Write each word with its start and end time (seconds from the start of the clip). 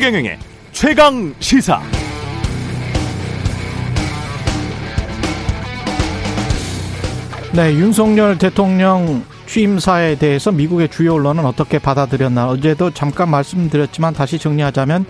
최경영의 0.00 0.38
최강 0.72 1.34
시사. 1.40 1.78
네, 7.52 7.74
윤석열 7.74 8.38
대통령 8.38 9.22
취임사에 9.44 10.14
대해서 10.14 10.52
미국의 10.52 10.88
주요 10.88 11.16
언론은 11.16 11.44
어떻게 11.44 11.78
받아들였나 11.78 12.48
어제도 12.48 12.90
잠깐 12.94 13.28
말씀드렸지만 13.28 14.14
다시 14.14 14.38
정리하자면 14.38 15.04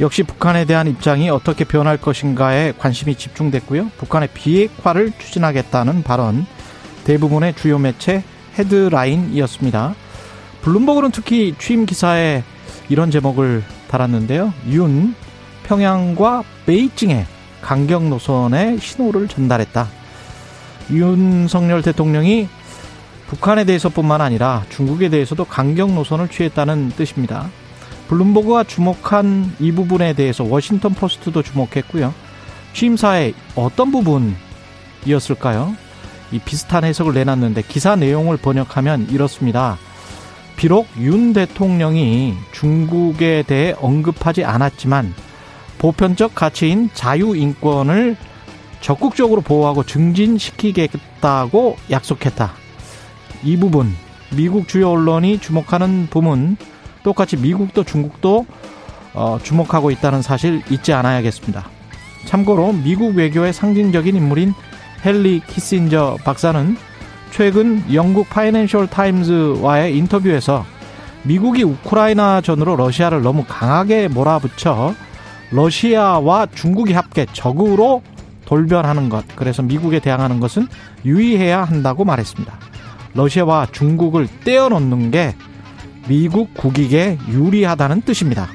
역시 0.00 0.22
북한에 0.22 0.64
대한 0.64 0.86
입장이 0.86 1.28
어떻게 1.28 1.64
변할 1.64 1.98
것인가에 1.98 2.72
관심이 2.78 3.14
집중됐고요. 3.16 3.90
북한의 3.98 4.30
비핵화를 4.32 5.12
추진하겠다는 5.18 6.04
발언 6.04 6.46
대부분의 7.04 7.54
주요 7.56 7.78
매체 7.78 8.24
헤드라인이었습니다. 8.58 9.94
블룸버그는 10.62 11.10
특히 11.10 11.54
취임 11.58 11.84
기사에 11.84 12.42
이런 12.88 13.10
제목을 13.10 13.62
달았는데요. 13.92 14.52
윤 14.70 15.14
평양과 15.64 16.42
베이징에 16.66 17.26
강경 17.60 18.08
노선의 18.10 18.78
신호를 18.78 19.28
전달했다. 19.28 19.86
윤석열 20.90 21.82
대통령이 21.82 22.48
북한에 23.28 23.64
대해서뿐만 23.64 24.20
아니라 24.20 24.64
중국에 24.70 25.08
대해서도 25.08 25.44
강경 25.44 25.94
노선을 25.94 26.28
취했다는 26.28 26.90
뜻입니다. 26.96 27.48
블룸버그가 28.08 28.64
주목한 28.64 29.56
이 29.60 29.72
부분에 29.72 30.14
대해서 30.14 30.44
워싱턴 30.44 30.92
포스트도 30.94 31.42
주목했고요. 31.42 32.12
취임사의 32.74 33.34
어떤 33.54 33.92
부분이었을까요? 33.92 35.74
이 36.32 36.38
비슷한 36.38 36.84
해석을 36.84 37.14
내놨는데 37.14 37.62
기사 37.68 37.94
내용을 37.96 38.38
번역하면 38.38 39.08
이렇습니다. 39.10 39.78
비록 40.56 40.86
윤 40.98 41.32
대통령이 41.32 42.34
중국에 42.52 43.44
대해 43.46 43.74
언급하지 43.80 44.44
않았지만 44.44 45.14
보편적 45.78 46.34
가치인 46.34 46.90
자유인권을 46.94 48.16
적극적으로 48.80 49.40
보호하고 49.40 49.84
증진시키겠다고 49.84 51.76
약속했다. 51.90 52.52
이 53.44 53.56
부분 53.56 53.92
미국 54.34 54.68
주요 54.68 54.90
언론이 54.90 55.38
주목하는 55.38 56.08
부분 56.10 56.56
똑같이 57.02 57.36
미국도 57.36 57.84
중국도 57.84 58.46
어, 59.14 59.38
주목하고 59.42 59.90
있다는 59.90 60.22
사실 60.22 60.62
잊지 60.70 60.92
않아야겠습니다. 60.92 61.68
참고로 62.26 62.72
미국 62.72 63.16
외교의 63.16 63.52
상징적인 63.52 64.16
인물인 64.16 64.54
헨리 65.04 65.40
키신저 65.46 66.18
박사는 66.24 66.76
최근 67.32 67.82
영국 67.94 68.28
파이낸셜 68.28 68.88
타임즈와의 68.88 69.96
인터뷰에서 69.96 70.66
미국이 71.22 71.62
우크라이나 71.62 72.42
전으로 72.42 72.76
러시아를 72.76 73.22
너무 73.22 73.44
강하게 73.48 74.08
몰아붙여 74.08 74.94
러시아와 75.50 76.48
중국이 76.54 76.92
합계 76.92 77.24
적으로 77.32 78.02
돌변하는 78.44 79.08
것, 79.08 79.24
그래서 79.34 79.62
미국에 79.62 79.98
대항하는 79.98 80.40
것은 80.40 80.68
유의해야 81.06 81.64
한다고 81.64 82.04
말했습니다. 82.04 82.52
러시아와 83.14 83.68
중국을 83.72 84.28
떼어놓는 84.44 85.10
게 85.10 85.34
미국 86.08 86.52
국익에 86.52 87.16
유리하다는 87.30 88.02
뜻입니다. 88.02 88.48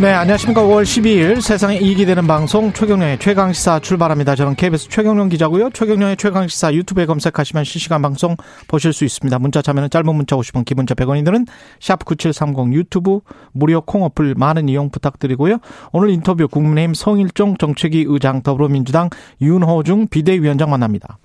네, 0.00 0.10
안녕하십니까. 0.10 0.60
5월 0.62 0.82
12일 0.82 1.40
세상에 1.40 1.76
이익이 1.78 2.04
되는 2.04 2.26
방송 2.26 2.72
최경령의 2.72 3.20
최강시사 3.20 3.78
출발합니다. 3.78 4.34
저는 4.34 4.56
KBS 4.56 4.88
최경령 4.88 5.28
기자고요. 5.28 5.70
최경령의 5.70 6.16
최강시사 6.16 6.74
유튜브에 6.74 7.06
검색하시면 7.06 7.62
실시간 7.62 8.02
방송 8.02 8.36
보실 8.66 8.92
수 8.92 9.04
있습니다. 9.04 9.38
문자 9.38 9.62
참여는 9.62 9.90
짧은 9.90 10.12
문자 10.12 10.34
50원, 10.34 10.64
기본자 10.64 10.94
100원이 10.96 11.24
드는 11.24 11.46
샵9730 11.78 12.72
유튜브 12.72 13.20
무료 13.52 13.80
콩 13.82 14.02
어플 14.02 14.34
많은 14.36 14.68
이용 14.68 14.90
부탁드리고요. 14.90 15.58
오늘 15.92 16.10
인터뷰 16.10 16.48
국민의힘 16.48 16.94
성일종 16.94 17.56
정책위 17.58 18.04
의장 18.08 18.42
더불어민주당 18.42 19.10
윤호중 19.40 20.08
비대위원장 20.08 20.70
만납니다. 20.70 21.18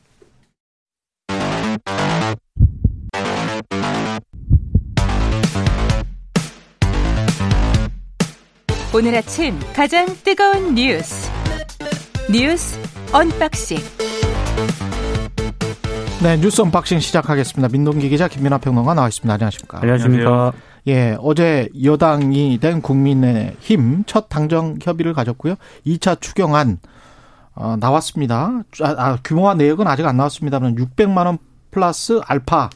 오늘 8.92 9.16
아침 9.16 9.54
가장 9.76 10.08
뜨거운 10.24 10.74
뉴스 10.74 11.30
뉴스 12.32 12.80
언박싱 13.14 13.78
네, 16.24 16.38
뉴스 16.38 16.62
언박싱 16.62 17.00
시작하겠습니다. 17.00 17.70
민동기 17.72 18.10
기자 18.10 18.28
김민아 18.28 18.58
평론가 18.58 18.96
나와 18.96 19.08
있습니다. 19.08 19.32
안녕하십니까? 19.32 19.80
안녕하십니까? 19.82 20.54
예, 20.88 21.16
어제 21.20 21.70
여당이 21.84 22.58
된 22.60 22.82
국민의힘 22.82 24.06
첫 24.08 24.28
당정 24.28 24.80
협의를 24.82 25.14
가졌고요. 25.14 25.56
2차 25.86 26.20
추경안 26.20 26.80
어, 27.54 27.78
나왔습니다. 27.80 28.64
아, 28.82 28.96
아, 28.98 29.18
규모와 29.24 29.54
내역은 29.54 29.86
아직 29.88 30.06
안 30.08 30.18
나왔습니다만 30.18 30.76
600만 30.76 31.28
원 31.28 31.38
플러스 31.70 32.20
알파 32.26 32.70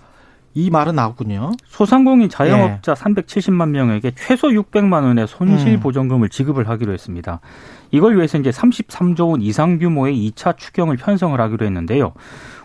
이 0.56 0.70
말은 0.70 0.96
나왔군요. 0.96 1.52
소상공인 1.68 2.30
자영업자 2.30 2.92
예. 2.92 2.96
370만 2.96 3.70
명에게 3.70 4.12
최소 4.16 4.50
600만 4.50 5.04
원의 5.04 5.28
손실 5.28 5.74
음. 5.74 5.80
보전금을 5.80 6.30
지급을 6.30 6.70
하기로 6.70 6.94
했습니다. 6.94 7.40
이걸 7.92 8.16
위해서 8.16 8.38
이제 8.38 8.50
33조 8.50 9.30
원 9.30 9.42
이상 9.42 9.80
규모의 9.80 10.16
2차 10.32 10.58
추경을 10.58 10.98
편성을 10.98 11.40
하기로 11.40 11.66
했는데요. 11.66 12.14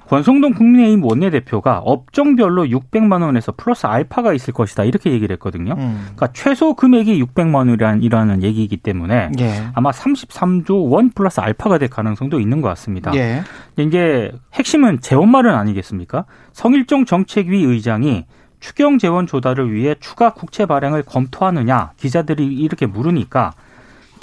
권성동 0.09 0.55
국민의힘 0.55 1.05
원내대표가 1.05 1.79
업종별로 1.79 2.65
600만 2.65 3.23
원에서 3.23 3.53
플러스 3.57 3.87
알파가 3.87 4.33
있을 4.33 4.55
것이다 4.55 4.85
이렇게 4.85 5.13
얘기를 5.13 5.35
했거든요. 5.35 5.75
음. 5.77 6.01
그러니까 6.15 6.29
최소 6.33 6.75
금액이 6.75 7.23
600만 7.23 7.69
원이라는 7.69 8.43
얘기이기 8.43 8.79
때문에 8.79 9.31
예. 9.39 9.67
아마 9.75 9.91
33조 9.91 10.91
원 10.91 11.11
플러스 11.11 11.41
알파가 11.41 11.77
될 11.79 11.91
가능성도 11.91 12.41
있는 12.41 12.63
것 12.63 12.69
같습니다. 12.69 13.15
예. 13.15 13.43
이제 13.77 14.33
핵심은 14.55 15.01
재원 15.01 15.31
마련 15.31 15.55
아니겠습니까? 15.57 16.25
성일종 16.53 17.05
정책위 17.05 17.63
의장이 17.65 18.25
추경 18.61 18.99
재원 18.99 19.27
조달을 19.27 19.73
위해 19.73 19.95
추가 20.01 20.33
국채 20.33 20.67
발행을 20.67 21.03
검토하느냐 21.03 21.93
기자들이 21.97 22.47
이렇게 22.47 22.87
물으니까 22.87 23.53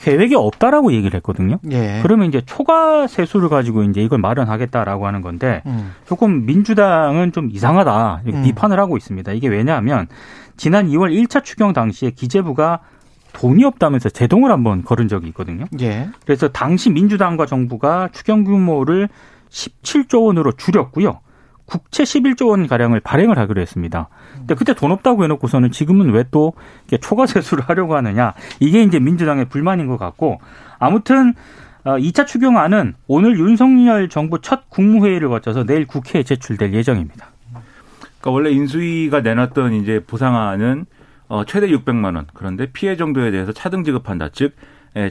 계획이 0.05 0.35
없다라고 0.35 0.93
얘기를 0.93 1.15
했거든요. 1.15 1.57
예. 1.71 1.99
그러면 2.03 2.27
이제 2.27 2.39
초과 2.45 3.07
세수를 3.07 3.49
가지고 3.49 3.81
이제 3.81 4.01
이걸 4.01 4.19
마련하겠다라고 4.19 5.07
하는 5.07 5.21
건데 5.21 5.63
음. 5.65 5.95
조금 6.05 6.45
민주당은 6.45 7.31
좀 7.31 7.49
이상하다 7.51 8.21
음. 8.27 8.43
비판을 8.43 8.79
하고 8.79 8.97
있습니다. 8.97 9.31
이게 9.31 9.47
왜냐하면 9.47 10.05
지난 10.57 10.87
2월 10.89 11.11
1차 11.11 11.43
추경 11.43 11.73
당시에 11.73 12.11
기재부가 12.11 12.81
돈이 13.33 13.63
없다면서 13.65 14.09
제동을 14.09 14.51
한번 14.51 14.83
걸은 14.83 15.07
적이 15.07 15.29
있거든요. 15.29 15.65
예. 15.81 16.07
그래서 16.23 16.49
당시 16.49 16.91
민주당과 16.91 17.47
정부가 17.47 18.09
추경 18.11 18.43
규모를 18.43 19.09
17조 19.49 20.25
원으로 20.25 20.51
줄였고요. 20.51 21.19
국채 21.65 22.03
11조 22.03 22.49
원 22.49 22.67
가량을 22.67 22.99
발행을 22.99 23.37
하기로 23.37 23.61
했습니다. 23.61 24.09
근데 24.35 24.55
그때 24.55 24.73
돈 24.73 24.91
없다고 24.91 25.23
해놓고서는 25.23 25.71
지금은 25.71 26.11
왜 26.11 26.25
또 26.31 26.53
초과 27.01 27.25
세수를 27.25 27.63
하려고 27.69 27.95
하느냐 27.95 28.33
이게 28.59 28.81
이제 28.83 28.99
민주당의 28.99 29.45
불만인 29.45 29.87
것 29.87 29.97
같고 29.97 30.39
아무튼 30.79 31.33
2차 31.85 32.25
추경안은 32.25 32.95
오늘 33.07 33.37
윤석열 33.37 34.09
정부 34.09 34.41
첫 34.41 34.69
국무회의를 34.69 35.29
거쳐서 35.29 35.65
내일 35.65 35.85
국회에 35.85 36.23
제출될 36.23 36.73
예정입니다. 36.73 37.27
그러니까 38.19 38.31
원래 38.31 38.49
인수위가 38.51 39.21
내놨던 39.21 39.73
이제 39.73 40.03
보상안은 40.05 40.85
어, 41.27 41.45
최대 41.45 41.67
600만 41.67 42.15
원. 42.15 42.25
그런데 42.33 42.67
피해 42.71 42.95
정도에 42.95 43.31
대해서 43.31 43.51
차등 43.51 43.83
지급한다. 43.83 44.29
즉 44.29 44.53
예, 44.53 44.53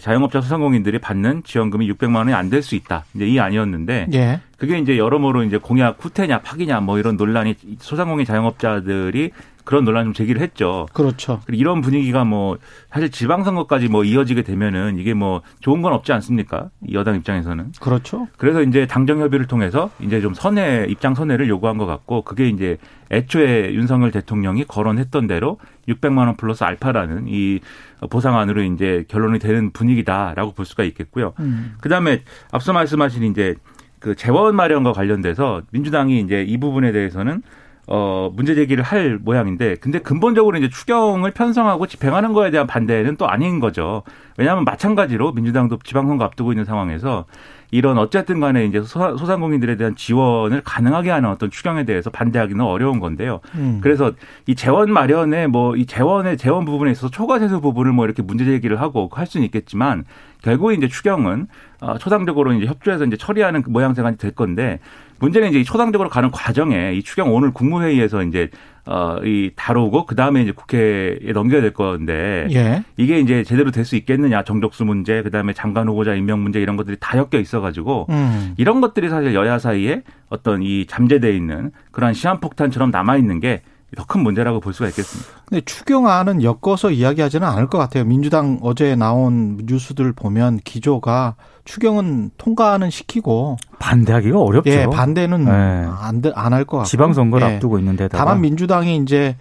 자영업자 0.01 0.41
소상공인들이 0.41 0.99
받는 0.99 1.43
지원금이 1.45 1.91
600만 1.93 2.17
원이 2.17 2.33
안 2.33 2.49
될 2.51 2.63
수 2.63 2.75
있다. 2.75 3.05
이제 3.15 3.27
이 3.27 3.39
아니었는데 3.39 4.07
예. 4.15 4.41
그게 4.57 4.79
이제 4.79 4.97
여러모로 4.97 5.43
이제 5.45 5.59
공약 5.59 5.97
후퇴냐 6.03 6.41
파기냐 6.41 6.81
뭐 6.81 6.99
이런 6.99 7.17
논란이 7.17 7.55
소상공인 7.81 8.25
자영업자들이 8.25 9.31
그런 9.65 9.85
논란 9.85 10.05
좀 10.05 10.13
제기를 10.13 10.41
했죠. 10.43 10.87
그렇죠. 10.93 11.41
그리고 11.47 11.61
이런 11.61 11.81
분위기가 11.81 12.25
뭐 12.25 12.59
사실 12.91 13.11
지방선거까지 13.11 13.89
뭐 13.89 14.05
이어지게 14.05 14.43
되면은 14.43 14.99
이게 14.99 15.15
뭐 15.15 15.43
좋은 15.61 15.83
건 15.83 15.93
없지 15.93 16.13
않습니까? 16.13 16.69
여당 16.93 17.17
입장에서는. 17.17 17.73
그렇죠. 17.81 18.29
그래서 18.37 18.63
이제 18.63 18.87
당정 18.87 19.21
협의를 19.21 19.47
통해서 19.47 19.91
이제 20.01 20.21
좀 20.21 20.35
선회 20.35 20.87
입장 20.89 21.15
선회를 21.15 21.49
요구한 21.49 21.79
것 21.79 21.87
같고 21.87 22.23
그게 22.23 22.49
이제 22.49 22.77
애초에 23.11 23.73
윤석열 23.75 24.11
대통령이 24.11 24.65
거론했던 24.65 25.27
대로 25.27 25.59
600만 25.89 26.19
원 26.19 26.37
플러스 26.37 26.65
알파라는 26.65 27.27
이 27.29 27.61
보상안으로 28.11 28.63
이제 28.63 29.05
결론이 29.09 29.39
되는 29.39 29.71
분위기다라고 29.71 30.53
볼 30.53 30.67
수가 30.67 30.85
있겠고요. 30.85 31.33
음. 31.41 31.75
그다음에 31.81 32.23
앞서 32.51 32.73
말씀하신 32.73 33.25
이제 33.25 33.55
그 33.99 34.15
재원 34.15 34.55
마련과 34.55 34.93
관련돼서 34.93 35.63
민주당이 35.71 36.21
이제 36.21 36.43
이 36.43 36.59
부분에 36.59 36.93
대해서는 36.93 37.43
어, 37.87 38.31
문제 38.35 38.55
제기를 38.55 38.83
할 38.83 39.19
모양인데, 39.23 39.77
근데 39.77 39.99
근본적으로 39.99 40.57
이제 40.59 40.69
추경을 40.69 41.33
편성하고 41.33 41.87
집행하는 41.87 42.33
거에 42.33 42.51
대한 42.51 42.67
반대는 42.67 43.17
또 43.17 43.29
아닌 43.29 43.61
거죠. 43.61 44.03
왜냐하면 44.37 44.65
마찬가지로 44.65 45.33
민주당도 45.33 45.79
지방선거 45.85 46.25
앞두고 46.25 46.53
있는 46.53 46.65
상황에서 46.65 47.27
이런 47.75 47.99
어쨌든 47.99 48.41
간에 48.41 48.65
이제 48.65 48.81
소상공인들에 48.83 49.77
대한 49.77 49.97
지원을 49.97 50.63
가능하게 50.63 51.11
하는 51.11 51.29
어떤 51.29 51.51
추경에 51.51 51.85
대해서 51.85 52.09
반대하기는 52.09 52.65
어려운 52.65 53.01
건데요. 53.01 53.41
음. 53.57 53.81
그래서 53.83 54.13
이 54.47 54.55
재원 54.55 54.93
마련에 54.93 55.47
뭐 55.47 55.75
이 55.77 55.87
재원의 55.87 56.37
재원 56.37 56.65
부분에 56.65 56.91
있어서 56.93 57.11
초과 57.11 57.39
세수 57.39 57.61
부분을 57.61 57.93
뭐 57.93 58.05
이렇게 58.05 58.23
문제 58.23 58.45
제기를 58.45 58.81
하고 58.81 59.09
할 59.13 59.27
수는 59.27 59.45
있겠지만 59.47 60.05
결국 60.43 60.73
이제 60.73 60.89
추경은 60.89 61.47
어, 61.81 61.99
초당적으로 61.99 62.53
이제 62.53 62.67
협조해서 62.67 63.05
이제 63.05 63.17
처리하는 63.17 63.63
그 63.63 63.71
모양새가 63.71 64.13
될 64.13 64.31
건데 64.33 64.79
문제는 65.19 65.51
이제 65.51 65.63
초당적으로 65.65 66.09
가는 66.09 66.31
과정에 66.31 66.95
이 66.95 67.03
추경 67.03 67.35
오늘 67.35 67.53
국무회의에서 67.53 68.23
이제 68.25 68.51
어, 68.87 69.17
이 69.25 69.51
다루고 69.57 70.05
그 70.07 70.15
다음에 70.15 70.43
이제 70.43 70.53
국회에 70.53 71.33
넘겨야 71.33 71.63
될 71.63 71.73
건데 71.73 72.47
예. 72.53 72.85
이게 72.97 73.19
이제 73.19 73.43
제대로 73.43 73.71
될 73.71 73.85
수 73.85 73.97
있겠느냐 73.97 74.45
정적수 74.45 74.85
문제 74.85 75.23
그 75.23 75.31
다음에 75.31 75.53
장관 75.53 75.89
후보자 75.89 76.15
임명 76.15 76.43
문제 76.43 76.61
이런 76.61 76.77
것들이 76.77 76.97
다 77.01 77.19
엮여 77.19 77.41
있어가지고 77.41 78.07
음. 78.11 78.55
이런 78.57 78.81
것들이 78.81 79.09
사실 79.09 79.35
여야 79.35 79.59
사이에 79.59 80.03
어떤 80.31 80.63
이 80.63 80.87
잠재돼 80.87 81.35
있는 81.37 81.71
그러한 81.93 82.15
시한폭탄처럼 82.15 82.91
남아 82.91 83.17
있는 83.17 83.41
게 83.41 83.63
더 83.95 84.05
큰 84.05 84.23
문제라고 84.23 84.61
볼 84.61 84.73
수가 84.73 84.89
있겠습니다. 84.89 85.31
근데 85.47 85.61
추경안은 85.65 86.43
엮어서 86.43 86.91
이야기하지는 86.91 87.47
않을 87.47 87.69
것 87.69 87.79
같아요. 87.79 88.05
민주당 88.05 88.59
어제 88.63 88.95
나온 88.97 89.59
뉴스들 89.65 90.13
보면 90.13 90.59
기조가 90.65 91.37
추경은 91.65 92.31
통과는 92.39 92.91
시키고 92.91 93.57
반대하기가 93.79 94.41
어렵죠. 94.41 94.71
예, 94.71 94.87
반대는 94.87 95.45
네. 95.47 95.51
안안 96.35 96.67
것 96.67 96.77
같고 96.79 96.85
지방선거를 96.85 97.49
예. 97.49 97.55
앞두고 97.55 97.79
있는데 97.79 98.09
다만 98.09 98.41
민주당이 98.41 98.97
이제 98.99 99.37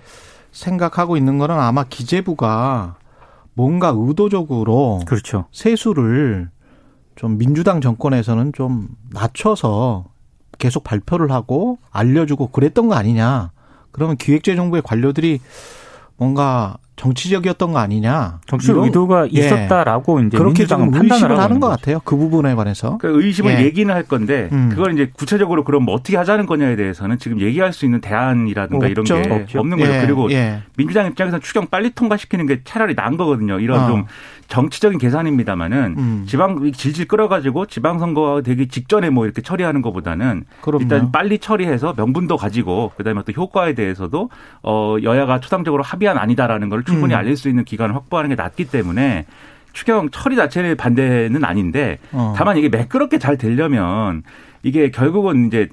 생각하고 0.51 1.17
있는 1.17 1.37
거는 1.37 1.59
아마 1.59 1.83
기재부가 1.83 2.95
뭔가 3.53 3.93
의도적으로 3.95 5.01
그렇죠. 5.05 5.45
세수를 5.51 6.49
좀 7.15 7.37
민주당 7.37 7.81
정권에서는 7.81 8.53
좀 8.53 8.87
낮춰서 9.11 10.05
계속 10.57 10.83
발표를 10.83 11.31
하고 11.31 11.77
알려주고 11.91 12.47
그랬던 12.47 12.87
거 12.87 12.95
아니냐. 12.95 13.51
그러면 13.93 14.17
기획재정부의 14.17 14.81
관료들이 14.81 15.39
뭔가 16.17 16.77
정치적이었던 17.03 17.73
거 17.73 17.79
아니냐. 17.79 18.39
정치적 18.45 18.77
의도가 18.77 19.27
예. 19.35 19.39
있었다라고 19.39 20.21
이제 20.21 20.37
그렇게 20.37 20.65
좀 20.65 20.89
판단을 20.89 21.37
하는 21.37 21.59
것 21.59 21.67
같아요. 21.67 21.99
그 22.05 22.15
부분에 22.15 22.55
관해서. 22.55 22.97
그 22.97 23.21
의심을 23.21 23.59
예. 23.59 23.65
얘기는 23.65 23.93
할 23.93 24.03
건데 24.03 24.47
음. 24.53 24.69
그걸 24.69 24.93
이제 24.93 25.11
구체적으로 25.13 25.65
그럼 25.65 25.83
뭐 25.83 25.95
어떻게 25.95 26.15
하자는 26.15 26.45
거냐에 26.45 26.77
대해서는 26.77 27.19
지금 27.19 27.41
얘기할 27.41 27.73
수 27.73 27.83
있는 27.83 27.99
대안이라든가 27.99 28.87
없죠. 28.87 29.17
이런 29.17 29.23
게 29.23 29.33
없죠. 29.33 29.59
없는 29.59 29.77
거죠. 29.77 29.91
예. 29.91 30.01
그리고 30.01 30.31
예. 30.31 30.61
민주당 30.77 31.07
입장에서는 31.07 31.41
추경 31.41 31.67
빨리 31.67 31.89
통과시키는 31.91 32.45
게 32.45 32.61
차라리 32.63 32.93
나은 32.93 33.17
거거든요. 33.17 33.59
이런 33.59 33.81
어. 33.81 33.87
좀 33.87 34.05
정치적인 34.47 34.99
계산입니다만은 34.99 35.95
음. 35.97 36.23
지방 36.27 36.71
질질 36.71 37.07
끌어가지고 37.07 37.65
지방선거가 37.65 38.41
되기 38.41 38.67
직전에 38.67 39.09
뭐 39.09 39.25
이렇게 39.25 39.41
처리하는 39.41 39.81
것보다는 39.81 40.45
그럼요. 40.61 40.83
일단 40.83 41.11
빨리 41.11 41.39
처리해서 41.39 41.93
명분도 41.97 42.37
가지고 42.37 42.91
그다음에 42.95 43.21
또 43.25 43.31
효과에 43.31 43.73
대해서도 43.73 44.29
어 44.61 44.95
여야가 45.01 45.39
초당적으로 45.39 45.81
합의한 45.83 46.17
아니다라는 46.17 46.69
걸 46.69 46.83
충분히 46.93 47.13
음. 47.13 47.19
알릴 47.19 47.35
수 47.35 47.49
있는 47.49 47.63
기간을 47.65 47.95
확보하는 47.95 48.29
게 48.29 48.35
낫기 48.35 48.65
때문에 48.65 49.25
추경 49.73 50.09
처리 50.11 50.35
자체의 50.35 50.75
반대는 50.75 51.43
아닌데 51.43 51.97
어. 52.11 52.33
다만 52.37 52.57
이게 52.57 52.69
매끄럽게 52.69 53.17
잘 53.17 53.37
되려면 53.37 54.23
이게 54.61 54.91
결국은 54.91 55.47
이제 55.47 55.69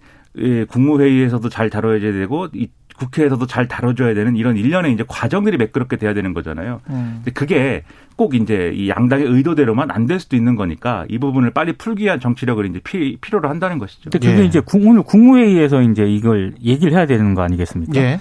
국무회의에서도 0.69 1.49
잘 1.49 1.71
다뤄야 1.71 2.01
되고 2.01 2.49
이 2.55 2.69
국회에서도 2.97 3.47
잘 3.47 3.67
다뤄줘야 3.67 4.13
되는 4.13 4.37
이런 4.37 4.57
일련의 4.59 4.93
이제 4.93 5.05
과정들이 5.09 5.57
매끄럽게 5.57 5.97
돼야 5.97 6.13
되는 6.13 6.35
거잖아요. 6.35 6.81
음. 6.91 7.23
그게 7.35 7.83
꼭 8.17 8.35
이제 8.35 8.73
이 8.75 8.91
양당의 8.91 9.25
의도대로만 9.27 9.91
안 9.91 10.07
될 10.07 10.21
수도 10.21 10.37
있는 10.37 10.55
거니까 10.57 11.07
이 11.09 11.19
부분을 11.19 11.51
빨리 11.53 11.73
풀기 11.73 12.05
위한 12.05 12.21
정치력을 12.21 12.67
이제 12.67 12.81
피, 12.85 13.17
필요로 13.21 13.49
한다는 13.49 13.79
것이죠. 13.79 14.11
근데 14.11 14.19
그게 14.29 14.43
예. 14.43 14.45
이제 14.45 14.61
오늘 14.75 15.03
국무회의에서 15.03 15.81
이제 15.83 16.05
이걸 16.05 16.53
얘기를 16.63 16.93
해야 16.93 17.07
되는 17.07 17.35
거 17.35 17.43
아니겠습니까? 17.43 17.99
예. 18.01 18.21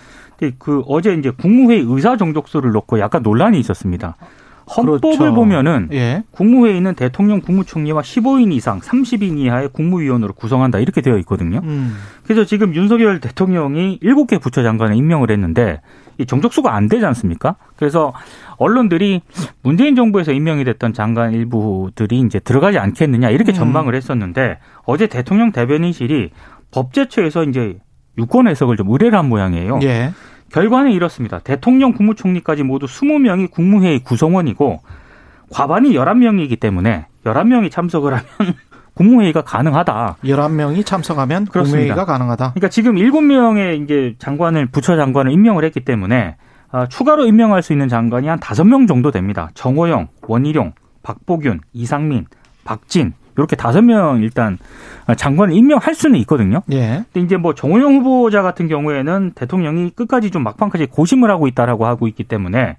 그 0.57 0.83
어제 0.87 1.13
이제 1.13 1.31
국무회의 1.31 1.85
의사 1.87 2.17
정족수를 2.17 2.71
놓고 2.71 2.99
약간 2.99 3.21
논란이 3.21 3.59
있었습니다. 3.59 4.15
헌법을 4.75 4.99
그렇죠. 4.99 5.33
보면은 5.33 5.89
예. 5.91 6.23
국무회의는 6.31 6.93
대통령 6.93 7.41
국무총리와 7.41 8.01
15인 8.01 8.53
이상 8.53 8.79
30인 8.79 9.39
이하의 9.39 9.69
국무위원으로 9.69 10.33
구성한다 10.33 10.79
이렇게 10.79 11.01
되어 11.01 11.17
있거든요. 11.19 11.61
음. 11.63 11.95
그래서 12.23 12.45
지금 12.45 12.75
윤석열 12.75 13.19
대통령이 13.19 13.99
7개 14.03 14.39
부처 14.39 14.61
장관을 14.61 14.95
임명을 14.95 15.31
했는데 15.31 15.81
이 16.19 16.25
정적수가 16.25 16.73
안 16.73 16.87
되지 16.87 17.05
않습니까? 17.05 17.55
그래서 17.77 18.13
언론들이 18.57 19.21
문재인 19.63 19.95
정부에서 19.95 20.33
임명이 20.33 20.65
됐던 20.65 20.93
장관 20.93 21.33
일부들이 21.33 22.19
이제 22.19 22.39
들어가지 22.39 22.77
않겠느냐 22.77 23.29
이렇게 23.31 23.51
음. 23.51 23.55
전망을 23.55 23.95
했었는데 23.95 24.59
어제 24.83 25.07
대통령 25.07 25.51
대변인실이 25.51 26.29
법제처에서 26.71 27.45
이제 27.45 27.79
유권 28.17 28.47
해석을 28.47 28.77
좀 28.77 28.89
의뢰를 28.89 29.17
한 29.17 29.29
모양이에요. 29.29 29.79
예. 29.83 30.11
결과는 30.51 30.91
이렇습니다. 30.91 31.39
대통령 31.39 31.93
국무총리까지 31.93 32.63
모두 32.63 32.85
20명이 32.87 33.51
국무회의 33.51 33.99
구성원이고 33.99 34.81
과반이 35.51 35.93
11명이기 35.93 36.59
때문에 36.59 37.05
11명이 37.23 37.71
참석을 37.71 38.13
하면 38.13 38.25
국무회의가 38.95 39.43
가능하다. 39.43 40.17
11명이 40.23 40.85
참석하면 40.85 41.45
그렇습니다. 41.45 41.77
국무회의가 41.77 42.05
가능하다. 42.05 42.51
그러니까 42.51 42.69
지금 42.69 42.95
7명의 42.95 43.83
이제 43.83 44.15
장관을 44.19 44.65
부처 44.67 44.97
장관을 44.97 45.31
임명을 45.31 45.63
했기 45.63 45.79
때문에 45.81 46.35
아, 46.71 46.87
추가로 46.87 47.25
임명할 47.25 47.63
수 47.63 47.73
있는 47.73 47.87
장관이 47.87 48.27
한 48.27 48.39
5명 48.39 48.87
정도 48.87 49.11
됩니다. 49.11 49.49
정호영, 49.53 50.07
원희룡, 50.27 50.73
박보균, 51.01 51.61
이상민, 51.73 52.25
박진 52.63 53.13
이렇게 53.39 53.55
다섯 53.55 53.81
명 53.81 54.21
일단 54.21 54.57
장관을 55.15 55.55
임명할 55.55 55.95
수는 55.95 56.19
있거든요. 56.19 56.61
예. 56.71 57.03
근데 57.11 57.25
이제 57.25 57.37
뭐 57.37 57.55
정호영 57.55 57.97
후보자 57.97 58.41
같은 58.41 58.67
경우에는 58.67 59.31
대통령이 59.33 59.91
끝까지 59.91 60.29
좀 60.29 60.43
막판까지 60.43 60.87
고심을 60.87 61.31
하고 61.31 61.47
있다라고 61.47 61.85
하고 61.85 62.07
있기 62.07 62.25
때문에 62.25 62.77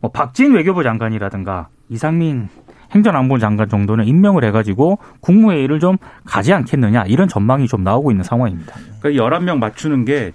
뭐 0.00 0.10
박진 0.10 0.54
외교부 0.54 0.82
장관이라든가 0.82 1.68
이상민 1.88 2.48
행정안보 2.92 3.38
장관 3.38 3.68
정도는 3.68 4.06
임명을 4.06 4.44
해가지고 4.44 4.98
국무회의를 5.20 5.80
좀 5.80 5.96
가지 6.24 6.52
않겠느냐 6.52 7.04
이런 7.04 7.28
전망이 7.28 7.66
좀 7.66 7.84
나오고 7.84 8.10
있는 8.10 8.24
상황입니다. 8.24 8.74
그러니까 9.00 9.24
11명 9.24 9.58
맞추는 9.58 10.04
게 10.04 10.32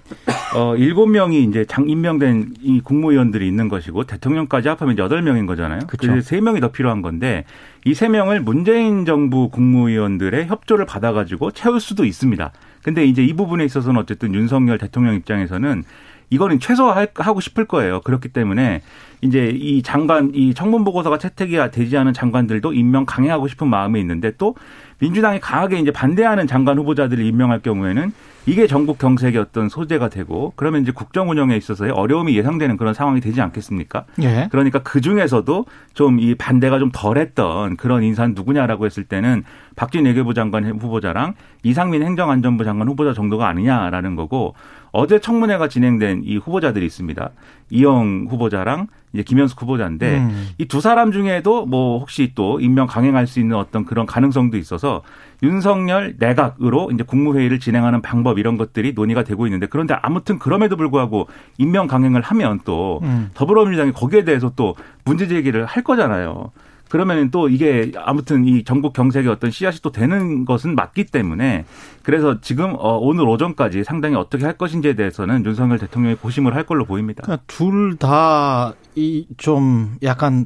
어, 0.54 0.74
7명이 0.76 1.48
이제 1.48 1.64
장 1.64 1.88
임명된 1.88 2.54
이 2.60 2.80
국무위원들이 2.80 3.46
있는 3.46 3.68
것이고 3.68 4.04
대통령까지 4.04 4.68
합하면 4.68 4.96
8명인 4.96 5.46
거잖아요. 5.46 5.80
그래서 5.86 6.30
3명이 6.30 6.60
더 6.60 6.68
필요한 6.68 7.02
건데 7.02 7.44
이 7.84 7.92
3명을 7.92 8.40
문재인 8.40 9.04
정부 9.04 9.48
국무위원들의 9.48 10.46
협조를 10.46 10.86
받아가지고 10.86 11.50
채울 11.50 11.80
수도 11.80 12.04
있습니다. 12.04 12.52
근데 12.82 13.04
이제 13.04 13.24
이 13.24 13.32
부분에 13.32 13.64
있어서는 13.64 14.00
어쨌든 14.00 14.34
윤석열 14.34 14.78
대통령 14.78 15.14
입장에서는 15.14 15.84
이거는 16.32 16.60
최소화하고 16.60 17.40
싶을 17.40 17.66
거예요. 17.66 18.00
그렇기 18.00 18.28
때문에 18.28 18.80
이제 19.20 19.52
이 19.54 19.82
장관 19.82 20.32
이 20.34 20.54
청문 20.54 20.82
보고서가 20.82 21.18
채택이 21.18 21.58
되지 21.70 21.96
않은 21.96 22.12
장관들도 22.14 22.72
임명 22.72 23.04
강행하고 23.04 23.48
싶은 23.48 23.68
마음이 23.68 24.00
있는데 24.00 24.32
또 24.38 24.56
민주당이 24.98 25.40
강하게 25.40 25.78
이제 25.78 25.90
반대하는 25.90 26.46
장관 26.46 26.78
후보자들을 26.78 27.24
임명할 27.24 27.60
경우에는 27.60 28.12
이게 28.46 28.66
전국 28.66 28.98
경색의 28.98 29.40
어떤 29.40 29.68
소재가 29.68 30.08
되고 30.08 30.52
그러면 30.56 30.82
이제 30.82 30.90
국정 30.90 31.28
운영에 31.30 31.56
있어서의 31.56 31.92
어려움이 31.92 32.36
예상되는 32.36 32.76
그런 32.76 32.94
상황이 32.94 33.20
되지 33.20 33.40
않겠습니까? 33.40 34.04
예. 34.22 34.48
그러니까 34.50 34.80
그 34.80 35.00
중에서도 35.00 35.66
좀 35.94 36.18
이 36.18 36.34
반대가 36.34 36.78
좀 36.78 36.90
덜했던 36.92 37.76
그런 37.76 38.02
인사는 38.02 38.34
누구냐라고 38.34 38.86
했을 38.86 39.04
때는 39.04 39.44
박진 39.76 40.06
외교부 40.06 40.34
장관 40.34 40.64
후보자랑 40.64 41.34
이상민 41.62 42.02
행정안전부 42.02 42.64
장관 42.64 42.88
후보자 42.88 43.12
정도가 43.12 43.46
아니냐라는 43.48 44.16
거고 44.16 44.54
어제 44.92 45.18
청문회가 45.18 45.68
진행된 45.68 46.22
이 46.24 46.36
후보자들이 46.36 46.84
있습니다. 46.86 47.30
이영 47.70 48.26
후보자랑 48.28 48.88
이제 49.14 49.22
김현숙 49.22 49.62
후보자인데 49.62 50.18
음. 50.18 50.48
이두 50.58 50.80
사람 50.80 51.12
중에도 51.12 51.66
뭐 51.66 51.98
혹시 51.98 52.32
또 52.34 52.60
임명 52.60 52.86
강행할 52.86 53.26
수 53.26 53.40
있는 53.40 53.56
어떤 53.56 53.84
그런 53.84 54.06
가능성도 54.06 54.56
있어서 54.56 55.02
윤석열 55.42 56.14
내각으로 56.18 56.90
이제 56.92 57.02
국무회의를 57.02 57.58
진행하는 57.58 58.00
방법 58.02 58.38
이런 58.38 58.56
것들이 58.56 58.92
논의가 58.92 59.24
되고 59.24 59.46
있는데 59.46 59.66
그런데 59.66 59.94
아무튼 60.00 60.38
그럼에도 60.38 60.76
불구하고 60.76 61.26
임명 61.58 61.86
강행을 61.86 62.20
하면 62.22 62.60
또 62.64 63.00
음. 63.02 63.30
더불어민주당이 63.34 63.92
거기에 63.92 64.24
대해서 64.24 64.52
또 64.54 64.76
문제 65.04 65.26
제기를 65.26 65.64
할 65.64 65.82
거잖아요. 65.82 66.50
그러면 66.92 67.30
또 67.30 67.48
이게 67.48 67.90
아무튼 67.96 68.44
이 68.44 68.64
전국 68.64 68.92
경색의 68.92 69.30
어떤 69.30 69.50
씨앗이 69.50 69.78
또 69.80 69.90
되는 69.92 70.44
것은 70.44 70.74
맞기 70.74 71.06
때문에 71.06 71.64
그래서 72.02 72.38
지금 72.42 72.74
어 72.78 72.98
오늘 72.98 73.26
오전까지 73.26 73.82
상당히 73.82 74.14
어떻게 74.14 74.44
할 74.44 74.58
것인지에 74.58 74.92
대해서는 74.92 75.42
윤석열 75.46 75.78
대통령이 75.78 76.16
고심을 76.16 76.54
할 76.54 76.64
걸로 76.66 76.84
보입니다. 76.84 77.22
그러니까 77.22 77.44
둘 77.46 77.96
다 77.96 78.74
이 78.94 79.24
좀 79.38 79.96
약간 80.02 80.44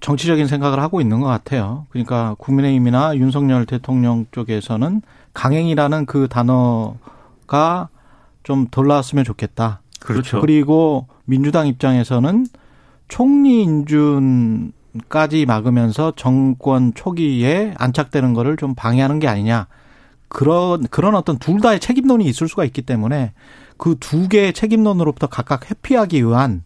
정치적인 0.00 0.46
생각을 0.46 0.80
하고 0.80 1.02
있는 1.02 1.20
것 1.20 1.26
같아요. 1.26 1.84
그러니까 1.90 2.34
국민의힘이나 2.38 3.16
윤석열 3.18 3.66
대통령 3.66 4.24
쪽에서는 4.32 5.02
강행이라는 5.34 6.06
그 6.06 6.28
단어가 6.28 7.90
좀 8.42 8.68
덜 8.70 8.86
나왔으면 8.86 9.22
좋겠다. 9.24 9.82
그렇죠. 10.00 10.40
그리고 10.40 11.08
민주당 11.26 11.66
입장에서는 11.66 12.46
총리 13.08 13.62
인준 13.64 14.72
까지 15.08 15.44
막으면서 15.46 16.12
정권 16.16 16.92
초기에 16.94 17.74
안착되는 17.78 18.32
거를 18.34 18.56
좀 18.56 18.74
방해하는 18.74 19.18
게 19.18 19.28
아니냐. 19.28 19.66
그런 20.28 20.82
그런 20.88 21.14
어떤 21.14 21.38
둘 21.38 21.60
다의 21.60 21.78
책임론이 21.80 22.24
있을 22.26 22.48
수가 22.48 22.64
있기 22.64 22.82
때문에 22.82 23.32
그 23.76 23.96
두 24.00 24.28
개의 24.28 24.52
책임론으로부터 24.52 25.26
각각 25.28 25.70
회피하기 25.70 26.24
위한 26.26 26.62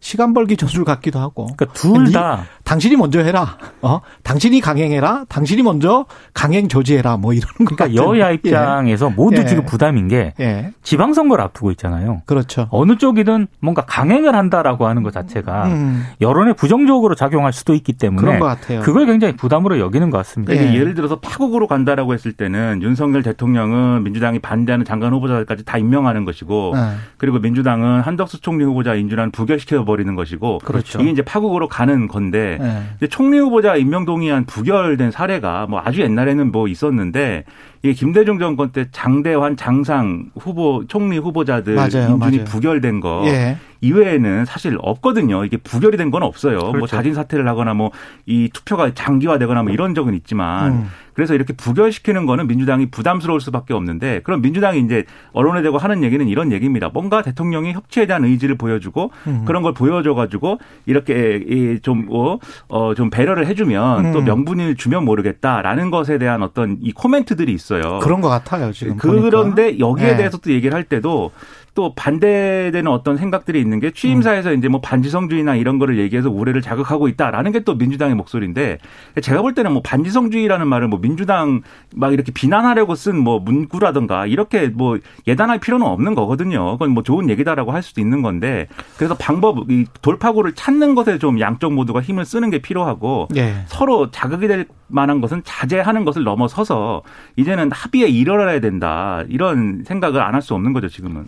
시간 0.00 0.32
벌기 0.34 0.56
전술 0.56 0.84
같기도 0.84 1.18
하고. 1.18 1.46
그러니까 1.56 1.72
둘 1.72 2.12
다 2.12 2.44
당신이 2.68 2.96
먼저 2.96 3.20
해라. 3.20 3.56
어? 3.80 4.02
당신이 4.22 4.60
강행해라. 4.60 5.24
당신이 5.30 5.62
먼저 5.62 6.04
강행 6.34 6.68
조지해라. 6.68 7.16
뭐 7.16 7.32
이런 7.32 7.48
거. 7.64 7.74
그러니까 7.74 7.94
여야 7.94 8.30
입장에서 8.30 9.08
예. 9.10 9.14
모두 9.14 9.40
예. 9.40 9.46
지금 9.46 9.64
부담인 9.64 10.08
게 10.08 10.34
예. 10.38 10.72
지방선거를 10.82 11.42
앞두고 11.44 11.70
있잖아요. 11.70 12.20
그렇죠. 12.26 12.68
어느 12.70 12.98
쪽이든 12.98 13.46
뭔가 13.60 13.86
강행을 13.86 14.34
한다라고 14.34 14.86
하는 14.86 15.02
것 15.02 15.14
자체가 15.14 15.64
음, 15.68 16.04
여론에 16.20 16.52
부정적으로 16.52 17.14
작용할 17.14 17.54
수도 17.54 17.72
있기 17.72 17.94
때문에 17.94 18.20
그런 18.20 18.38
것 18.38 18.44
같아요. 18.44 18.80
그걸 18.80 19.06
굉장히 19.06 19.34
부담으로 19.34 19.78
여기는 19.78 20.10
것 20.10 20.18
같습니다. 20.18 20.52
그러니까 20.52 20.74
예. 20.74 20.78
예를 20.78 20.92
들어서 20.92 21.20
파국으로 21.20 21.68
간다라고 21.68 22.12
했을 22.12 22.34
때는 22.34 22.82
윤석열 22.82 23.22
대통령은 23.22 24.04
민주당이 24.04 24.40
반대하는 24.40 24.84
장관 24.84 25.14
후보자들까지 25.14 25.64
다 25.64 25.78
임명하는 25.78 26.26
것이고 26.26 26.74
예. 26.76 26.80
그리고 27.16 27.38
민주당은 27.38 28.02
한덕수 28.02 28.42
총리 28.42 28.62
후보자 28.64 28.94
인준안 28.94 29.30
부결시켜 29.30 29.86
버리는 29.86 30.14
것이고 30.14 30.58
그렇죠. 30.58 31.00
이게 31.00 31.10
이제 31.10 31.22
파국으로 31.22 31.68
가는 31.68 32.08
건데 32.08 32.57
예. 32.60 32.82
이제 32.96 33.06
총리 33.06 33.38
후보자 33.38 33.76
임명 33.76 34.04
동의안 34.04 34.44
부결된 34.44 35.10
사례가 35.10 35.66
뭐 35.68 35.80
아주 35.84 36.00
옛날에는 36.02 36.52
뭐 36.52 36.68
있었는데 36.68 37.44
이게 37.82 37.92
김대중 37.92 38.38
정권 38.38 38.70
때 38.70 38.86
장대환, 38.90 39.56
장상 39.56 40.30
후보 40.38 40.84
총리 40.88 41.18
후보자들 41.18 41.74
맞아요, 41.74 41.86
인준이 42.10 42.18
맞아요. 42.18 42.44
부결된 42.44 43.00
거 43.00 43.22
예. 43.26 43.56
이외에는 43.80 44.44
사실 44.44 44.76
없거든요. 44.82 45.44
이게 45.44 45.56
부결이 45.56 45.96
된 45.96 46.10
건 46.10 46.22
없어요. 46.24 46.58
뭐 46.58 46.72
그렇죠. 46.72 46.96
자진 46.96 47.14
사퇴를 47.14 47.46
하거나 47.46 47.74
뭐 47.74 47.90
이 48.26 48.50
투표가 48.52 48.92
장기화되거나 48.94 49.62
뭐 49.62 49.72
이런 49.72 49.94
적은 49.94 50.12
있지만 50.14 50.72
음. 50.72 50.86
그래서 51.14 51.34
이렇게 51.34 51.52
부결시키는 51.52 52.26
거는 52.26 52.46
민주당이 52.46 52.90
부담스러울 52.90 53.40
수밖에 53.40 53.74
없는데 53.74 54.20
그럼 54.22 54.40
민주당이 54.42 54.80
이제 54.80 55.04
언론에 55.32 55.62
대고 55.62 55.78
하는 55.78 56.02
얘기는 56.04 56.26
이런 56.28 56.52
얘기입니다. 56.52 56.90
뭔가 56.92 57.22
대통령이 57.22 57.72
협치에 57.72 58.06
대한 58.06 58.24
의지를 58.24 58.56
보여주고 58.56 59.10
음. 59.26 59.44
그런 59.46 59.62
걸 59.62 59.72
보여줘가지고 59.74 60.58
이렇게 60.86 61.78
좀어좀 61.82 63.10
배려를 63.10 63.46
해주면 63.46 64.12
또 64.12 64.18
음. 64.20 64.24
명분을 64.24 64.76
주면 64.76 65.04
모르겠다라는 65.04 65.90
것에 65.90 66.18
대한 66.18 66.42
어떤 66.42 66.78
이 66.80 66.92
코멘트들이 66.92 67.52
있어요. 67.52 67.67
그런 68.00 68.20
것 68.20 68.28
같아요, 68.28 68.72
지금. 68.72 68.96
그런데 68.96 69.64
보니까. 69.70 69.78
여기에 69.78 70.08
예. 70.10 70.16
대해서 70.16 70.38
또 70.38 70.50
얘기를 70.52 70.74
할 70.74 70.84
때도 70.84 71.30
또 71.74 71.94
반대되는 71.94 72.90
어떤 72.90 73.16
생각들이 73.16 73.60
있는 73.60 73.78
게 73.78 73.92
취임사에서 73.92 74.52
이제 74.52 74.66
뭐 74.66 74.80
반지성주의나 74.80 75.54
이런 75.54 75.78
거를 75.78 75.98
얘기해서 75.98 76.28
우려를 76.28 76.60
자극하고 76.60 77.06
있다라는 77.06 77.52
게 77.52 77.60
또 77.60 77.74
민주당의 77.76 78.16
목소리인데 78.16 78.78
제가 79.22 79.42
볼 79.42 79.54
때는 79.54 79.72
뭐 79.72 79.82
반지성주의라는 79.82 80.66
말을 80.66 80.88
뭐 80.88 81.00
민주당 81.00 81.62
막 81.94 82.12
이렇게 82.12 82.32
비난하려고 82.32 82.94
쓴 82.96 83.16
뭐 83.18 83.38
문구라든가 83.38 84.26
이렇게 84.26 84.68
뭐 84.68 84.98
예단할 85.28 85.60
필요는 85.60 85.86
없는 85.86 86.14
거거든요. 86.16 86.72
그건 86.72 86.90
뭐 86.90 87.02
좋은 87.04 87.28
얘기다라고 87.30 87.70
할 87.72 87.82
수도 87.84 88.00
있는 88.00 88.22
건데 88.22 88.66
그래서 88.96 89.14
방법 89.16 89.70
이 89.70 89.84
돌파구를 90.02 90.54
찾는 90.54 90.94
것에 90.96 91.18
좀 91.18 91.38
양쪽 91.38 91.74
모두가 91.74 92.00
힘을 92.00 92.24
쓰는 92.24 92.50
게 92.50 92.58
필요하고 92.58 93.28
예. 93.36 93.54
서로 93.66 94.10
자극이 94.10 94.48
될 94.48 94.66
만한 94.88 95.20
것은 95.20 95.42
자제하는 95.44 96.04
것을 96.04 96.24
넘어서서 96.24 97.02
이제는 97.36 97.70
합의에 97.72 98.08
이르러야 98.08 98.60
된다 98.60 99.22
이런 99.28 99.84
생각을 99.86 100.20
안 100.22 100.34
할 100.34 100.42
수 100.42 100.54
없는 100.54 100.72
거죠 100.72 100.88
지금은. 100.88 101.24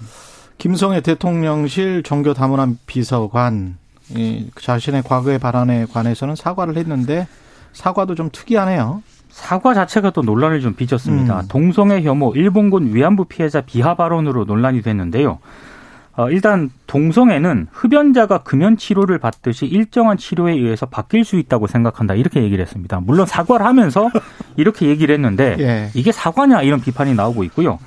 김성애 0.59 1.01
대통령실 1.01 2.03
종교 2.03 2.35
다문안 2.35 2.79
비서관 2.87 3.77
이 4.11 4.49
자신의 4.61 5.03
과거의 5.05 5.39
발언에 5.39 5.87
관해서는 5.93 6.37
사과를 6.37 6.77
했는데 6.77 7.27
사과도 7.73 8.15
좀 8.15 8.29
특이하네요. 8.33 9.03
사과 9.31 9.75
자체가 9.75 10.11
또 10.11 10.23
논란을 10.23 10.61
좀 10.61 10.75
빚었습니다. 10.75 11.41
음. 11.41 11.49
동성애 11.49 12.03
혐오 12.03 12.35
일본군 12.35 12.95
위안부 12.95 13.27
피해자 13.27 13.61
비하 13.61 13.95
발언으로 13.95 14.45
논란이 14.45 14.83
됐는데요. 14.83 15.39
어, 16.17 16.29
일단 16.31 16.71
동성애는 16.87 17.69
흡연자가 17.71 18.39
금연 18.39 18.77
치료를 18.77 19.19
받듯이 19.19 19.67
일정한 19.67 20.17
치료에 20.17 20.53
의해서 20.53 20.87
바뀔 20.87 21.25
수 21.25 21.37
있다고 21.37 21.67
생각한다 21.67 22.15
이렇게 22.15 22.43
얘기를 22.43 22.63
했습니다. 22.63 23.01
물론 23.01 23.27
사과를 23.27 23.65
하면서 23.65 24.11
이렇게 24.57 24.87
얘기를 24.87 25.15
했는데 25.15 25.57
예. 25.61 25.91
이게 25.95 26.13
사과냐 26.13 26.63
이런 26.63 26.81
비판이 26.81 27.15
나오고 27.15 27.45
있고요. 27.45 27.79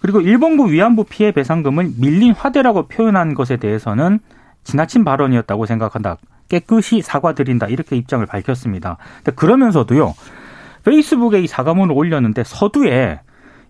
그리고 0.00 0.20
일본군 0.20 0.70
위안부 0.70 1.04
피해 1.04 1.32
배상금을 1.32 1.92
밀린 1.98 2.32
화대라고 2.32 2.88
표현한 2.88 3.34
것에 3.34 3.56
대해서는 3.56 4.20
지나친 4.64 5.04
발언이었다고 5.04 5.66
생각한다. 5.66 6.16
깨끗이 6.48 7.02
사과드린다 7.02 7.66
이렇게 7.66 7.96
입장을 7.96 8.24
밝혔습니다. 8.24 8.98
그러면서도요. 9.34 10.14
페이스북에 10.84 11.40
이 11.40 11.46
사과문을 11.46 11.94
올렸는데 11.94 12.44
서두에 12.44 13.20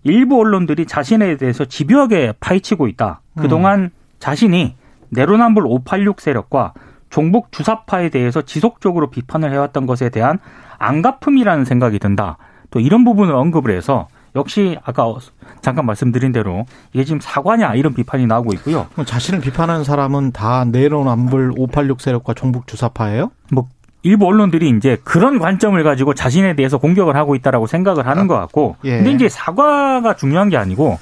일부 0.03 0.39
언론들이 0.39 0.85
자신에 0.85 1.37
대해서 1.37 1.65
집요하게 1.65 2.33
파헤치고 2.39 2.87
있다. 2.87 3.21
그동안 3.35 3.89
자신이 4.19 4.75
내로남불 5.09 5.65
586 5.65 6.21
세력과 6.21 6.73
종북 7.09 7.51
주사파에 7.51 8.09
대해서 8.09 8.41
지속적으로 8.41 9.09
비판을 9.09 9.53
해왔던 9.53 9.85
것에 9.85 10.09
대한 10.09 10.39
안가품이라는 10.77 11.65
생각이 11.65 11.99
든다. 11.99 12.37
또 12.69 12.79
이런 12.79 13.03
부분을 13.05 13.33
언급을 13.33 13.75
해서 13.75 14.07
역시 14.35 14.77
아까 14.83 15.15
잠깐 15.61 15.85
말씀드린 15.85 16.31
대로 16.31 16.65
이게 16.93 17.03
지금 17.03 17.19
사과냐 17.19 17.75
이런 17.75 17.93
비판이 17.93 18.27
나오고 18.27 18.53
있고요. 18.55 18.87
자신을 19.05 19.39
비판하는 19.39 19.83
사람은 19.83 20.31
다 20.31 20.65
내로남불 20.65 21.53
586 21.57 22.01
세력과 22.01 22.33
종북 22.33 22.67
주사파예요? 22.67 23.31
뭐 23.51 23.67
일부 24.03 24.27
언론들이 24.27 24.69
이제 24.77 24.97
그런 25.03 25.39
관점을 25.39 25.81
가지고 25.83 26.13
자신에 26.13 26.55
대해서 26.55 26.77
공격을 26.77 27.15
하고 27.15 27.35
있다라고 27.35 27.67
생각을 27.67 28.05
하는 28.05 28.27
것 28.27 28.35
같고, 28.35 28.75
예. 28.85 28.97
근데 28.97 29.11
이제 29.11 29.27
사과가 29.27 30.15
중요한 30.15 30.49
게 30.49 30.57
아니고 30.57 30.99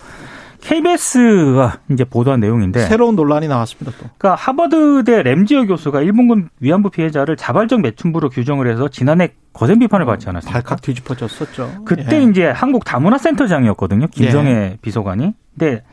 KBS가 0.65 1.77
이제 1.91 2.03
보도한 2.03 2.39
내용인데, 2.39 2.79
새로운 2.87 3.15
논란이 3.15 3.47
나왔습니다 3.47 3.91
또. 3.99 4.09
그러니까 4.17 4.33
하버드대 4.33 5.21
램지어 5.21 5.65
교수가 5.65 6.01
일본군 6.01 6.49
위안부 6.59 6.89
피해자를 6.89 7.37
자발적 7.37 7.81
매춘부로 7.81 8.29
규정을 8.29 8.67
해서 8.67 8.87
지난해 8.87 9.33
거센 9.53 9.77
비판을 9.77 10.07
받지 10.07 10.27
않았습니까? 10.27 10.59
발칵 10.59 10.81
뒤집어졌었죠. 10.81 11.83
그때 11.85 12.17
예. 12.17 12.23
이제 12.23 12.47
한국 12.47 12.83
다문화센터장이었거든요. 12.83 14.07
김성애 14.07 14.77
비서관이. 14.81 15.35
근데 15.57 15.83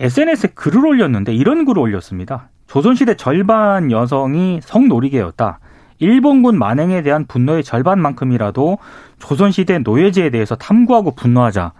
SNS에 0.00 0.50
글을 0.54 0.86
올렸는데 0.86 1.34
이런 1.34 1.66
글을 1.66 1.78
올렸습니다. 1.78 2.48
조선시대 2.68 3.16
절반 3.16 3.90
여성이 3.90 4.60
성노리개였다. 4.62 5.58
일본군 5.98 6.58
만행에 6.58 7.02
대한 7.02 7.26
분노의 7.26 7.64
절반만큼이라도 7.64 8.78
조선시대 9.18 9.80
노예제에 9.80 10.30
대해서 10.30 10.56
탐구하고 10.56 11.14
분노하자. 11.14 11.72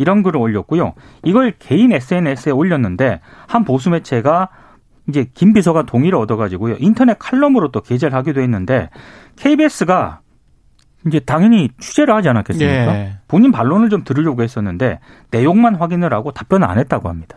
이런 0.00 0.22
글을 0.22 0.40
올렸고요. 0.40 0.94
이걸 1.24 1.52
개인 1.58 1.92
SNS에 1.92 2.52
올렸는데 2.52 3.20
한 3.46 3.64
보수 3.64 3.90
매체가 3.90 4.48
이제 5.10 5.26
김 5.34 5.52
비서관 5.52 5.84
동의를 5.84 6.18
얻어가지고요. 6.18 6.76
인터넷 6.78 7.18
칼럼으로 7.18 7.70
또 7.70 7.82
게재를 7.82 8.16
하기도 8.16 8.40
했는데 8.40 8.88
KBS가 9.36 10.20
이제 11.06 11.20
당연히 11.20 11.68
취재를 11.80 12.14
하지 12.14 12.30
않았겠습니까? 12.30 12.94
예. 12.94 13.18
본인 13.28 13.52
반론을 13.52 13.90
좀 13.90 14.02
들으려고 14.02 14.42
했었는데 14.42 15.00
내용만 15.32 15.74
확인을 15.74 16.14
하고 16.14 16.30
답변을 16.32 16.66
안 16.66 16.78
했다고 16.78 17.10
합니다. 17.10 17.36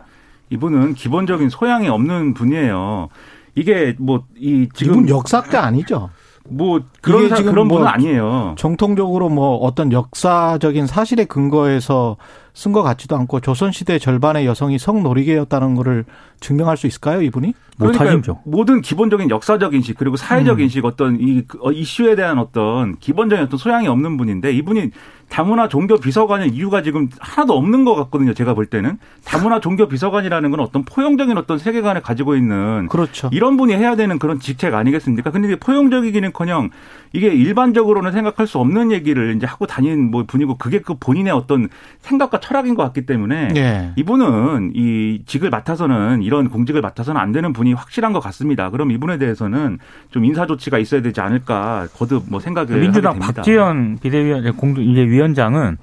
이분은 0.49 0.93
기본적인 0.93 1.49
소양이 1.49 1.89
없는 1.89 2.33
분이에요. 2.33 3.09
이게 3.55 3.93
뭐 3.99 4.23
이 4.37 4.69
지금 4.73 4.93
이분 4.93 5.09
역사가 5.09 5.65
아니죠. 5.65 6.11
뭐 6.49 6.81
그런 7.01 7.27
사, 7.29 7.35
지금 7.35 7.51
그런 7.51 7.67
뭐 7.67 7.79
분은 7.79 7.91
아니에요. 7.91 8.55
정통적으로 8.57 9.27
뭐 9.29 9.57
어떤 9.57 9.91
역사적인 9.91 10.87
사실에 10.87 11.25
근거해서 11.25 12.15
쓴 12.55 12.71
것 12.71 12.83
같지도 12.83 13.15
않고 13.17 13.39
조선시대 13.39 13.97
절반의 13.97 14.45
여성이 14.45 14.77
성노리개였다는 14.77 15.75
거를 15.75 16.05
증명할 16.39 16.77
수 16.77 16.85
있을까요, 16.85 17.21
이분이? 17.21 17.53
못하죠. 17.77 18.41
모든 18.45 18.81
기본적인 18.81 19.29
역사적 19.31 19.73
인식 19.73 19.97
그리고 19.97 20.15
사회적 20.15 20.59
음. 20.59 20.63
인식 20.63 20.85
어떤 20.85 21.19
이 21.19 21.43
그, 21.47 21.57
어, 21.61 21.71
이슈에 21.71 22.15
대한 22.15 22.37
어떤 22.37 22.97
기본적인 22.99 23.45
어떤 23.45 23.57
소양이 23.57 23.87
없는 23.87 24.17
분인데 24.17 24.53
이분이 24.53 24.91
다문화 25.29 25.67
종교 25.67 25.97
비서관일 25.97 26.53
이유가 26.53 26.83
지금 26.83 27.09
하나도 27.19 27.57
없는 27.57 27.85
것 27.85 27.95
같거든요. 27.95 28.35
제가 28.35 28.53
볼 28.53 28.67
때는 28.67 28.99
다문화 29.25 29.59
종교 29.59 29.87
비서관이라는 29.87 30.51
건 30.51 30.59
어떤 30.59 30.85
포용적인 30.85 31.35
어떤 31.37 31.57
세계관을 31.57 32.01
가지고 32.01 32.35
있는 32.35 32.87
그렇죠. 32.89 33.29
이런 33.33 33.57
분이 33.57 33.73
해야 33.73 33.95
되는 33.95 34.19
그런 34.19 34.39
직책 34.39 34.75
아니겠습니까? 34.75 35.31
근데 35.31 35.47
이게 35.47 35.55
포용적이기는커녕 35.55 36.69
이게 37.13 37.27
일반적으로는 37.27 38.11
생각할 38.11 38.47
수 38.47 38.57
없는 38.57 38.91
얘기를 38.91 39.35
이제 39.35 39.45
하고 39.45 39.67
다니는 39.67 40.09
뭐 40.09 40.23
분이고 40.25 40.57
그게 40.57 40.79
그 40.79 40.95
본인의 40.95 41.31
어떤 41.31 41.69
생각과 42.01 42.39
철학인 42.39 42.73
것 42.73 42.81
같기 42.83 43.05
때문에 43.05 43.49
예. 43.55 43.93
이분은 43.95 44.71
이 44.73 45.21
직을 45.27 45.51
맡아서는 45.51 46.23
이런 46.23 46.49
공직을 46.49 46.81
맡아서는 46.81 47.21
안 47.21 47.31
되는 47.31 47.53
분이 47.53 47.73
확실한 47.73 48.13
것 48.13 48.19
같습니다. 48.19 48.71
그럼 48.71 48.89
이분에 48.89 49.19
대해서는 49.19 49.77
좀 50.09 50.25
인사 50.25 50.47
조치가 50.47 50.79
있어야 50.79 51.03
되지 51.03 51.21
않을까 51.21 51.87
거듭 51.93 52.23
뭐 52.29 52.39
생각을 52.39 52.79
민주당 52.79 53.11
하게 53.11 53.19
됩니다. 53.19 53.41
박지원 53.41 53.99
비대위원 54.01 54.57
공동 54.57 54.83
이제 54.83 55.01
위원장은 55.05 55.77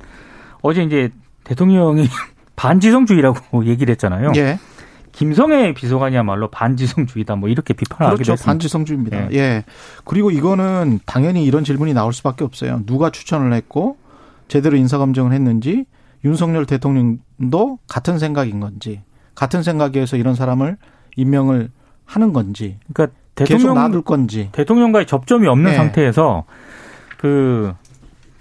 어제 0.62 0.82
이제 0.82 1.10
대통령이 1.44 2.08
반지성주의라고 2.56 3.66
얘기를 3.70 3.92
했잖아요. 3.92 4.32
예. 4.34 4.58
김성애 5.12 5.74
비서관이야말로 5.74 6.48
반지성주의다 6.48 7.36
뭐 7.36 7.48
이렇게 7.48 7.74
비판을 7.74 8.14
그렇죠. 8.14 8.32
했습니다. 8.32 8.50
반지성주의입니다. 8.50 9.32
예. 9.32 9.36
예. 9.36 9.64
그리고 10.04 10.30
이거는 10.30 11.00
당연히 11.06 11.44
이런 11.44 11.64
질문이 11.64 11.94
나올 11.94 12.12
수밖에 12.12 12.44
없어요. 12.44 12.82
누가 12.86 13.10
추천을 13.10 13.52
했고 13.52 13.96
제대로 14.48 14.76
인사검증을 14.76 15.32
했는지 15.32 15.84
윤석열 16.24 16.66
대통령도 16.66 17.78
같은 17.88 18.18
생각인 18.18 18.60
건지 18.60 19.02
같은 19.34 19.62
생각에서 19.62 20.16
이런 20.16 20.34
사람을 20.34 20.76
임명을 21.16 21.70
하는 22.04 22.32
건지 22.32 22.78
그러니까 22.92 23.16
계속 23.34 23.54
대통령 23.54 23.74
놔둘 23.74 24.02
건지 24.02 24.48
대통령과의 24.52 25.06
접점이 25.06 25.46
없는 25.46 25.70
네. 25.70 25.76
상태에서 25.76 26.44
그 27.16 27.72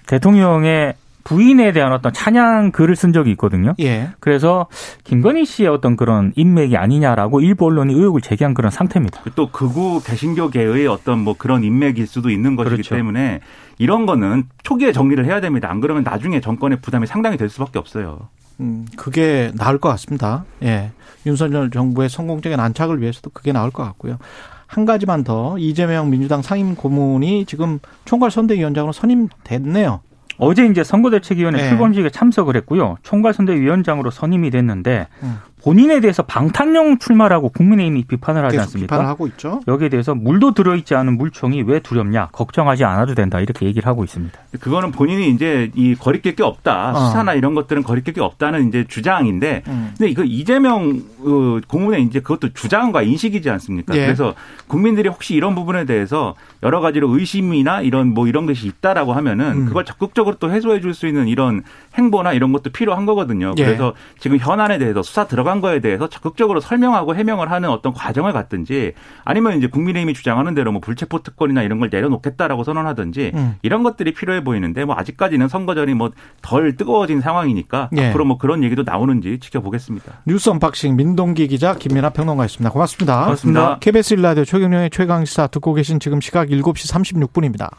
대통령의 0.08 0.96
부인에 1.30 1.72
대한 1.74 1.94
어떤 1.94 2.12
찬양 2.12 2.72
글을 2.72 2.96
쓴 2.96 3.14
적이 3.14 3.30
있거든요. 3.32 3.76
예. 3.80 4.10
그래서 4.20 4.66
김건희 5.04 5.46
씨의 5.46 5.70
어떤 5.70 5.96
그런 5.96 6.34
인맥이 6.36 6.76
아니냐라고 6.76 7.40
일부 7.40 7.66
언론이 7.66 7.94
의혹을 7.94 8.22
제기한 8.22 8.56
그런 8.56 8.72
상태입니다. 8.72 9.22
또 9.36 9.52
극우 9.52 10.02
개신교계의 10.04 10.88
어떤 10.88 11.20
뭐 11.20 11.36
그런 11.38 11.64
인맥일 11.64 12.08
수도 12.08 12.32
있는 12.32 12.56
것이기 12.56 12.78
그렇죠. 12.78 12.96
때문에 12.96 13.42
이런 13.78 14.08
거는 14.08 14.46
초기에 14.64 14.92
정리를 14.92 15.24
해야 15.24 15.40
됩니다. 15.40 15.70
안 15.70 15.82
그러면 15.82 16.04
나중에 16.04 16.42
정권의 16.42 16.80
부담이 16.82 17.06
상당히 17.06 17.38
될 17.38 17.48
수밖에 17.48 17.78
없어요. 17.78 18.30
음, 18.60 18.88
그게 18.98 19.52
나을 19.56 19.78
것 19.78 19.88
같습니다. 19.90 20.46
예. 20.64 20.90
윤석열 21.28 21.70
정부의 21.70 22.10
성공적인 22.10 22.60
안착을 22.60 23.02
위해서도 23.02 23.30
그게 23.30 23.52
나을 23.52 23.70
것 23.70 23.84
같고요. 23.84 24.18
한 24.66 24.86
가지만 24.86 25.24
더 25.24 25.60
이재명 25.60 26.10
민주당 26.10 26.42
상임 26.42 26.74
고문이 26.74 27.46
지금 27.46 27.80
총괄 28.06 28.32
선대위원장으로 28.32 28.94
선임됐네요. 28.94 30.02
어제 30.40 30.66
이제 30.66 30.84
선거대책위원회 30.84 31.62
네. 31.62 31.70
출범식에 31.70 32.10
참석을 32.10 32.56
했고요. 32.56 32.96
총괄선대위원장으로 33.04 34.10
선임이 34.10 34.50
됐는데 34.50 35.08
음. 35.22 35.38
본인에 35.64 36.00
대해서 36.00 36.24
방탄용 36.24 37.00
출마라고 37.00 37.50
국민의힘이 37.50 38.04
비판을 38.06 38.44
하지 38.46 38.58
계속 38.58 38.64
않습니까? 38.68 38.96
비판을 38.96 39.10
하고 39.10 39.28
있죠. 39.28 39.60
여기에 39.68 39.90
대해서 39.90 40.16
물도 40.16 40.54
들어있지 40.54 40.96
않은 40.96 41.18
물총이 41.18 41.64
왜 41.64 41.80
두렵냐 41.80 42.30
걱정하지 42.32 42.84
않아도 42.86 43.16
된다 43.16 43.40
이렇게 43.40 43.66
얘기를 43.66 43.88
하고 43.88 44.04
있습니다. 44.04 44.38
그거는 44.60 44.92
본인이 44.92 45.30
이제 45.30 45.72
이 45.76 45.96
거리낄 45.96 46.36
게 46.36 46.44
없다. 46.44 46.92
어. 46.92 47.08
수사나 47.08 47.34
이런 47.34 47.56
것들은 47.56 47.84
거리낄 47.84 48.14
게 48.14 48.22
없다는 48.22 48.68
이제 48.70 48.86
주장인데 48.88 49.64
음. 49.68 49.94
근데 49.98 50.10
이거 50.10 50.24
이재명 50.24 51.02
어, 51.20 51.60
고문의 51.68 52.04
이제 52.04 52.20
그것도 52.22 52.54
주장과 52.54 53.02
인식이지 53.02 53.50
않습니까? 53.50 53.96
예. 53.96 54.06
그래서 54.06 54.34
국민들이 54.68 55.10
혹시 55.10 55.34
이런 55.36 55.56
부분에 55.56 55.86
대해서 55.86 56.36
여러 56.64 56.80
가지로 56.80 57.10
의심이나 57.18 57.82
이런 57.82 58.14
뭐 58.14 58.28
이런 58.28 58.46
것이 58.46 58.68
있다라고 58.68 59.14
하면은 59.14 59.46
음. 59.52 59.66
그걸 59.66 59.86
적극적으로 59.86 60.36
또 60.40 60.52
해소해 60.52 60.80
줄 60.82 60.90
수 60.94 61.06
있는 61.08 61.28
이런 61.28 61.64
행보나 61.98 62.34
이런 62.34 62.52
것도 62.52 62.72
필요한 62.72 63.06
거거든요. 63.06 63.54
예. 63.58 63.64
그래서 63.66 63.94
지금 64.20 64.38
현안에 64.38 64.80
대해서 64.80 65.02
수사 65.04 65.28
들어 65.28 65.44
간 65.50 65.62
거에 65.62 65.80
대해서 65.80 66.08
적극적으로 66.08 66.60
설명하고 66.60 67.16
해명을 67.16 67.50
하는 67.50 67.70
어떤 67.70 67.92
과정을 67.92 68.34
갖든지 68.34 68.94
아니면 69.26 69.58
이제 69.58 69.68
국민의힘이 69.68 70.14
주장하는 70.14 70.54
대로 70.54 70.72
뭐 70.72 70.80
불체포 70.80 71.24
특권이나 71.24 71.64
이런 71.64 71.80
걸 71.80 71.90
내려놓겠다라고 71.92 72.64
선언하든지 72.64 73.32
음. 73.34 73.56
이런 73.64 73.82
것들이 73.82 74.14
필요해 74.14 74.44
보이는데 74.44 74.86
뭐 74.86 74.96
아직까지는 74.96 75.48
선거전이 75.48 75.94
뭐 75.96 76.12
덜 76.42 76.76
뜨거워진 76.76 77.22
상황이니까 77.22 77.90
예. 77.98 78.10
앞으로 78.10 78.26
뭐 78.26 78.38
그런 78.38 78.64
얘기도 78.64 78.84
나오는지 78.84 79.40
지켜보겠습니다. 79.40 80.22
뉴스 80.26 80.50
언박싱 80.50 80.96
민동기 80.96 81.48
기자 81.48 81.76
김민아 81.76 82.10
평론가였습니다. 82.12 82.72
고맙습니다. 82.72 83.24
고맙습니다. 83.24 83.80
KBS 83.80 84.16
일라디오 84.16 84.46
최경영의 84.46 84.90
최강시사 84.90 85.48
듣고 85.48 85.74
계신 85.74 86.00
지금 86.00 86.22
시각 86.22 86.48
7시 86.50 87.30
36분입니다. 87.32 87.70